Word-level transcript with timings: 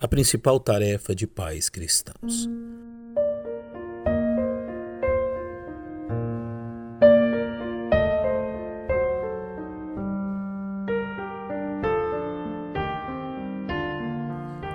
a 0.00 0.06
principal 0.06 0.60
tarefa 0.60 1.12
de 1.12 1.26
pais 1.26 1.68
cristãos. 1.68 2.48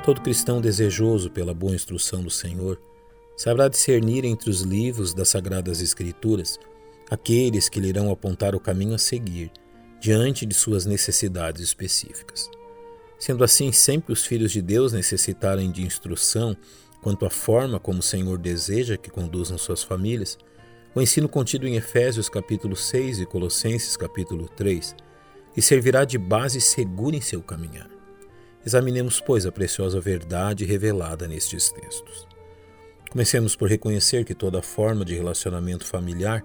Todo 0.04 0.22
cristão 0.22 0.60
desejoso 0.60 1.32
pela 1.32 1.54
boa 1.54 1.74
instrução 1.74 2.22
do 2.22 2.30
Senhor 2.30 2.78
saberá 3.38 3.70
discernir 3.70 4.26
entre 4.26 4.50
os 4.50 4.60
livros 4.60 5.14
das 5.14 5.30
Sagradas 5.30 5.80
Escrituras 5.80 6.60
aqueles 7.10 7.70
que 7.70 7.80
lhe 7.80 7.88
irão 7.88 8.12
apontar 8.12 8.54
o 8.54 8.60
caminho 8.60 8.96
a 8.96 8.98
seguir 8.98 9.50
diante 10.02 10.46
de 10.46 10.54
suas 10.54 10.86
necessidades 10.86 11.62
específicas. 11.62 12.50
Sendo 13.24 13.42
assim, 13.46 13.72
sempre 13.72 14.12
os 14.12 14.26
filhos 14.26 14.52
de 14.52 14.62
Deus 14.62 14.92
necessitarem 14.92 15.72
de 15.72 15.82
instrução 15.82 16.58
quanto 17.02 17.26
à 17.26 17.30
forma 17.30 17.80
como 17.80 18.00
o 18.00 18.04
Senhor 18.04 18.38
deseja 18.38 18.98
que 18.98 19.10
conduzam 19.10 19.58
suas 19.58 19.82
famílias, 19.82 20.38
o 20.94 21.02
ensino 21.02 21.30
contido 21.30 21.66
em 21.66 21.78
Efésios 21.78 22.28
capítulo 22.28 22.76
6 22.76 23.22
e 23.22 23.26
Colossenses 23.26 23.96
capítulo 23.96 24.50
3 24.50 24.94
lhe 25.56 25.62
servirá 25.62 26.04
de 26.04 26.18
base 26.18 26.60
segura 26.60 27.16
em 27.16 27.22
seu 27.22 27.42
caminhar. 27.42 27.90
Examinemos, 28.66 29.22
pois, 29.22 29.46
a 29.46 29.54
preciosa 29.54 30.02
verdade 30.02 30.66
revelada 30.66 31.26
nestes 31.26 31.72
textos. 31.72 32.28
Comecemos 33.10 33.56
por 33.56 33.70
reconhecer 33.70 34.26
que 34.26 34.36
toda 34.36 34.62
forma 34.62 35.06
de 35.06 35.16
relacionamento 35.16 35.86
familiar 35.86 36.44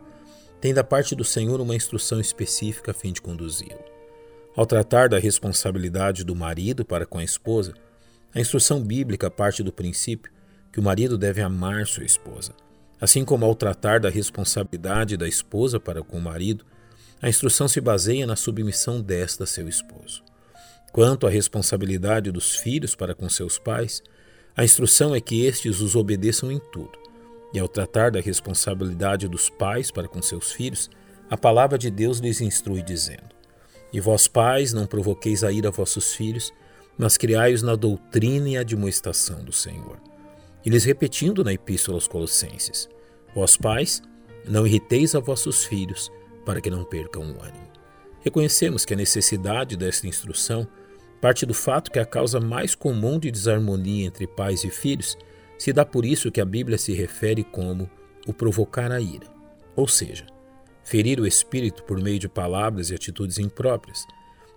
tem 0.60 0.72
da 0.72 0.84
parte 0.84 1.16
do 1.16 1.24
Senhor 1.24 1.60
uma 1.60 1.74
instrução 1.74 2.20
específica 2.20 2.92
a 2.92 2.94
fim 2.94 3.12
de 3.12 3.20
conduzi-lo. 3.20 3.97
Ao 4.58 4.66
tratar 4.66 5.08
da 5.08 5.20
responsabilidade 5.20 6.24
do 6.24 6.34
marido 6.34 6.84
para 6.84 7.06
com 7.06 7.18
a 7.18 7.22
esposa, 7.22 7.74
a 8.34 8.40
instrução 8.40 8.82
bíblica 8.82 9.30
parte 9.30 9.62
do 9.62 9.72
princípio 9.72 10.32
que 10.72 10.80
o 10.80 10.82
marido 10.82 11.16
deve 11.16 11.40
amar 11.40 11.86
sua 11.86 12.02
esposa. 12.02 12.50
Assim 13.00 13.24
como 13.24 13.44
ao 13.44 13.54
tratar 13.54 14.00
da 14.00 14.10
responsabilidade 14.10 15.16
da 15.16 15.28
esposa 15.28 15.78
para 15.78 16.02
com 16.02 16.18
o 16.18 16.20
marido, 16.20 16.66
a 17.22 17.28
instrução 17.28 17.68
se 17.68 17.80
baseia 17.80 18.26
na 18.26 18.34
submissão 18.34 19.00
desta 19.00 19.44
a 19.44 19.46
seu 19.46 19.68
esposo. 19.68 20.24
Quanto 20.90 21.28
à 21.28 21.30
responsabilidade 21.30 22.32
dos 22.32 22.56
filhos 22.56 22.96
para 22.96 23.14
com 23.14 23.28
seus 23.28 23.60
pais, 23.60 24.02
a 24.56 24.64
instrução 24.64 25.14
é 25.14 25.20
que 25.20 25.46
estes 25.46 25.80
os 25.80 25.94
obedeçam 25.94 26.50
em 26.50 26.58
tudo. 26.72 26.98
E 27.54 27.60
ao 27.60 27.68
tratar 27.68 28.10
da 28.10 28.20
responsabilidade 28.20 29.28
dos 29.28 29.48
pais 29.48 29.92
para 29.92 30.08
com 30.08 30.20
seus 30.20 30.50
filhos, 30.50 30.90
a 31.30 31.36
palavra 31.36 31.78
de 31.78 31.92
Deus 31.92 32.18
lhes 32.18 32.40
instrui 32.40 32.82
dizendo: 32.82 33.37
E 33.92 34.00
vós, 34.00 34.28
pais, 34.28 34.72
não 34.72 34.86
provoqueis 34.86 35.42
a 35.42 35.50
ira 35.50 35.68
a 35.68 35.72
vossos 35.72 36.14
filhos, 36.14 36.52
mas 36.96 37.16
criai-os 37.16 37.62
na 37.62 37.74
doutrina 37.76 38.48
e 38.48 38.56
admoestação 38.56 39.42
do 39.44 39.52
Senhor. 39.52 39.98
E 40.64 40.70
lhes 40.70 40.84
repetindo 40.84 41.44
na 41.44 41.52
epístola 41.52 41.96
aos 41.96 42.08
Colossenses: 42.08 42.88
Vós, 43.34 43.56
pais, 43.56 44.02
não 44.46 44.66
irriteis 44.66 45.14
a 45.14 45.20
vossos 45.20 45.64
filhos, 45.64 46.10
para 46.44 46.60
que 46.60 46.70
não 46.70 46.84
percam 46.84 47.22
o 47.22 47.42
ânimo. 47.42 47.68
Reconhecemos 48.20 48.84
que 48.84 48.94
a 48.94 48.96
necessidade 48.96 49.76
desta 49.76 50.06
instrução 50.06 50.66
parte 51.20 51.44
do 51.44 51.54
fato 51.54 51.90
que 51.90 51.98
a 51.98 52.06
causa 52.06 52.40
mais 52.40 52.74
comum 52.74 53.18
de 53.18 53.30
desarmonia 53.30 54.06
entre 54.06 54.26
pais 54.26 54.64
e 54.64 54.70
filhos 54.70 55.16
se 55.58 55.72
dá 55.72 55.84
por 55.84 56.04
isso 56.04 56.30
que 56.30 56.40
a 56.40 56.44
Bíblia 56.44 56.78
se 56.78 56.92
refere 56.92 57.42
como 57.42 57.90
o 58.26 58.32
provocar 58.32 58.92
a 58.92 59.00
ira, 59.00 59.26
ou 59.74 59.88
seja, 59.88 60.26
ferir 60.88 61.20
o 61.20 61.26
espírito 61.26 61.82
por 61.82 62.00
meio 62.00 62.18
de 62.18 62.30
palavras 62.30 62.88
e 62.88 62.94
atitudes 62.94 63.38
impróprias, 63.38 64.06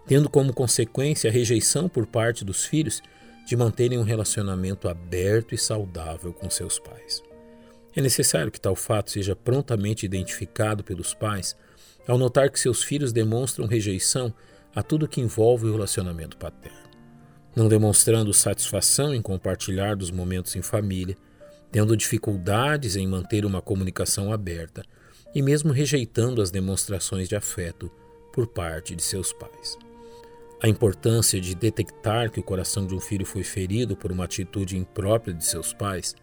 tendo 0.08 0.30
como 0.30 0.54
consequência 0.54 1.30
a 1.30 1.34
rejeição 1.34 1.90
por 1.90 2.08
parte 2.08 2.46
dos 2.46 2.64
filhos 2.64 3.02
de 3.46 3.58
manterem 3.58 4.00
um 4.00 4.04
relacionamento 4.04 4.88
aberto 4.88 5.54
e 5.54 5.58
saudável 5.58 6.32
com 6.32 6.50
seus 6.50 6.80
pais. 6.80 7.22
É 7.94 8.02
necessário 8.02 8.50
que 8.50 8.62
tal 8.62 8.78
fato 8.78 9.12
seja 9.12 9.36
prontamente 9.36 10.06
identificado 10.06 10.86
pelos 10.86 11.14
pais 11.14 11.54
ao 12.08 12.17
notar 12.17 12.50
que 12.50 12.61
seus 12.61 12.82
filhos 12.82 13.11
demonstram 13.11 13.67
rejeição 13.67 14.34
a 14.73 14.82
tudo 14.82 15.10
que 15.10 15.20
envolve 15.20 15.67
o 15.67 15.73
relacionamento 15.73 16.38
paterno. 16.38 16.89
Não 17.54 17.67
demonstrando 17.67 18.34
satisfação 18.34 19.14
em 19.14 19.22
compartilhar 19.22 19.98
dos 19.98 20.10
momentos 20.10 20.55
em 20.55 20.61
família, 20.61 21.17
tendo 21.70 21.98
dificuldades 21.98 22.95
em 22.95 23.05
manter 23.05 23.45
uma 23.45 23.61
comunicação 23.61 24.32
aberta 24.32 24.82
e 25.33 25.42
mesmo 25.42 25.71
rejeitando 25.71 26.42
as 26.42 26.52
demonstrações 26.52 27.27
de 27.27 27.36
afeto 27.36 27.92
por 28.33 28.47
parte 28.47 28.95
de 28.95 29.03
seus 29.03 29.31
pais. 29.33 29.77
A 30.64 30.67
importância 30.67 31.42
de 31.42 31.55
detectar 31.55 32.30
que 32.30 32.39
o 32.39 32.43
coração 32.43 32.86
de 32.86 32.93
um 32.93 32.99
filho 32.99 33.25
foi 33.25 33.43
ferido 33.43 33.95
por 33.97 34.11
uma 34.11 34.25
atitude 34.25 34.77
imprópria 34.77 35.33
de 35.33 35.45
seus 35.45 35.73
pais 35.73 36.15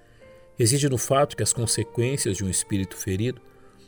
reside 0.58 0.88
no 0.88 0.98
fato 0.98 1.36
que 1.36 1.42
as 1.42 1.52
consequências 1.52 2.36
de 2.36 2.44
um 2.44 2.50
espírito 2.50 2.96
ferido 2.96 3.40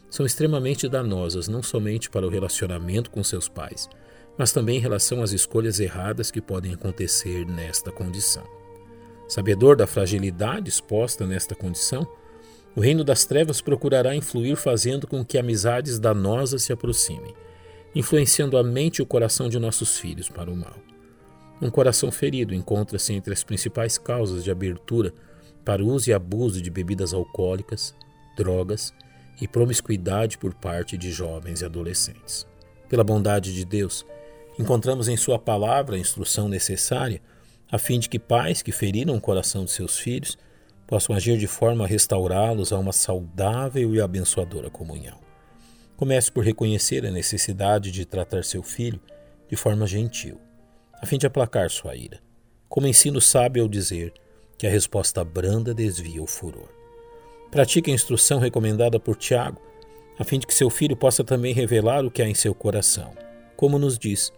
são 0.09 0.27
extremamente 0.27 0.89
danosas 0.89 1.49
não 1.49 1.63
somente 1.63 2.11
para 2.11 2.27
o 2.27 2.31
relacionamento 2.31 3.11
com 3.11 3.23
seus 3.23 3.49
pais, 3.49 3.89
mas 4.37 4.53
também 4.53 4.79
em 4.79 4.81
relação 4.81 5.23
às 5.23 5.33
escolhas 5.33 5.79
erradas 5.79 6.31
que 6.31 6.41
podem 6.41 6.75
acontecer 6.75 7.47
nesta 7.47 7.93
condição. 7.93 8.45
Sabedor 9.29 9.77
da 9.77 9.87
fragilidade 9.87 10.69
exposta 10.69 11.25
nesta 11.25 11.55
condição, 11.55 12.05
o 12.75 12.81
reino 12.81 13.03
das 13.03 13.25
trevas 13.25 13.61
procurará 13.61 14.15
influir 14.15 14.57
fazendo 14.57 15.07
com 15.07 15.25
que 15.25 15.39
amizades 15.39 15.99
danosas 15.99 16.63
se 16.63 16.73
aproximem, 16.73 17.35
influenciando 17.95 18.57
a 18.57 18.63
mente 18.63 18.99
e 18.99 19.03
o 19.03 19.07
coração 19.07 19.49
de 19.49 19.59
nossos 19.59 19.99
filhos 19.99 20.29
para 20.29 20.51
o 20.51 20.57
mal. 20.57 20.77
Um 21.61 21.71
coração 21.71 22.11
ferido 22.11 22.55
encontra-se 22.55 23.13
entre 23.13 23.33
as 23.33 23.45
principais 23.45 23.99
causas 23.99 24.45
de 24.45 24.51
abertura 24.51 25.13
para 25.65 25.85
uso 25.85 26.09
e 26.09 26.13
abuso 26.13 26.63
de 26.63 26.71
bebidas 26.71 27.13
alcoólicas, 27.13 27.95
drogas 28.37 28.95
e 29.41 29.49
promiscuidade 29.49 30.39
por 30.39 30.55
parte 30.55 30.97
de 30.97 31.11
jovens 31.11 31.61
e 31.61 31.65
adolescentes. 31.65 32.47
Pela 32.89 33.05
bondade 33.05 33.55
de 33.55 33.65
Deus, 33.65 34.07
encontramos 34.59 35.09
em 35.09 35.17
Sua 35.17 35.39
palavra 35.39 35.97
a 35.97 35.99
instrução 35.99 36.49
necessária 36.49 37.21
a 37.71 37.79
fim 37.79 37.99
de 37.99 38.09
que 38.09 38.19
pais 38.19 38.63
que 38.63 38.73
feriram 38.73 39.15
o 39.15 39.21
coração 39.21 39.65
de 39.65 39.71
seus 39.71 39.99
filhos 39.99 40.37
possam 40.91 41.15
agir 41.15 41.39
de 41.39 41.47
forma 41.47 41.85
a 41.85 41.87
restaurá-los 41.87 42.73
a 42.73 42.79
uma 42.79 42.93
saudável 42.93 43.95
e 43.95 44.01
abençoadora 44.01 44.69
comunhão. 44.69 45.17
Comece 45.97 46.33
por 46.33 46.45
reconhecer 46.45 47.07
a 47.07 47.13
necessidade 47.13 47.93
de 47.93 48.05
tratar 48.05 48.43
seu 48.43 48.61
filho 48.61 49.01
de 49.49 49.55
forma 49.55 49.87
gentil, 49.87 50.41
a 51.01 51.07
fim 51.07 51.17
de 51.17 51.29
aplacar 51.29 51.71
sua 51.71 51.95
ira, 51.95 52.19
como 52.69 52.89
ensino 52.89 53.21
sábio 53.21 53.63
ao 53.63 53.69
dizer 53.69 54.13
que 54.59 54.67
a 54.67 54.71
resposta 54.71 55.23
branda 55.23 55.73
desvia 55.73 56.21
o 56.21 56.27
furor. 56.27 56.69
Pratique 57.53 57.93
a 57.93 57.95
instrução 57.95 58.41
recomendada 58.41 58.99
por 58.99 59.15
Tiago, 59.15 59.63
a 60.19 60.25
fim 60.25 60.41
de 60.41 60.47
que 60.47 60.53
seu 60.53 60.69
filho 60.69 60.97
possa 60.97 61.23
também 61.23 61.55
revelar 61.55 62.05
o 62.05 62.11
que 62.11 62.21
há 62.21 62.29
em 62.29 62.35
seu 62.35 62.53
coração. 62.53 63.13
Como 63.57 63.79
nos 63.79 63.97
diz, 63.97 64.33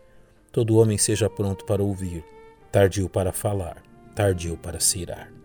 todo 0.52 0.76
homem 0.76 0.98
seja 0.98 1.30
pronto 1.30 1.64
para 1.64 1.82
ouvir, 1.82 2.22
tardio 2.70 3.08
para 3.08 3.32
falar, 3.32 3.82
tardio 4.14 4.58
para 4.58 4.78
se 4.78 4.98
irar. 4.98 5.41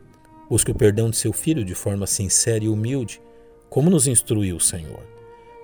Busque 0.50 0.72
o 0.72 0.76
perdão 0.76 1.10
de 1.10 1.18
seu 1.18 1.34
filho 1.34 1.66
de 1.66 1.76
forma 1.76 2.08
sincera 2.08 2.64
e 2.64 2.70
humilde, 2.70 3.22
como 3.70 3.90
nos 3.90 4.08
instruiu 4.08 4.56
o 4.56 4.62
Senhor, 4.62 5.04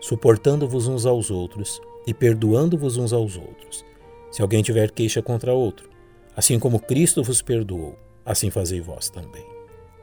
suportando-vos 0.02 0.88
uns 0.88 1.06
aos 1.06 1.32
outros 1.32 1.82
e 2.06 2.14
perdoando-vos 2.14 2.98
uns 2.98 3.14
aos 3.14 3.38
outros. 3.38 3.86
Se 4.32 4.42
alguém 4.42 4.62
tiver 4.62 4.92
queixa 4.92 5.22
contra 5.22 5.54
outro, 5.54 5.90
assim 6.36 6.60
como 6.60 6.80
Cristo 6.80 7.24
vos 7.24 7.42
perdoou, 7.42 7.98
assim 8.26 8.50
fazei 8.50 8.82
vós 8.82 9.10
também. 9.10 9.46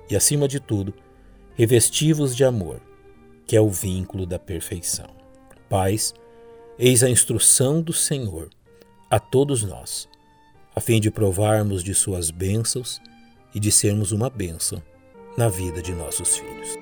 E 0.09 0.17
acima 0.17 0.49
de 0.49 0.59
tudo, 0.59 0.95
revesti-vos 1.55 2.35
de 2.35 2.45
amor, 2.45 2.81
que 3.47 3.57
é 3.57 3.61
o 3.61 3.69
vínculo 3.69 4.25
da 4.25 4.39
perfeição. 4.39 5.09
Pais, 5.69 6.15
eis 6.79 7.03
a 7.03 7.11
instrução 7.11 7.83
do 7.83 7.93
Senhor 7.93 8.49
a 9.11 9.19
todos 9.19 9.63
nós, 9.63 10.09
a 10.75 10.81
fim 10.81 11.01
de 11.01 11.11
provarmos 11.11 11.83
de 11.83 11.95
suas 11.95 12.31
bênçãos 12.31 13.01
e 13.55 13.61
de 13.61 13.71
sermos 13.71 14.13
uma 14.13 14.31
bênção 14.31 14.83
na 15.37 15.49
vida 15.49 15.81
de 15.83 15.93
nossos 15.93 16.37
filhos. 16.37 16.79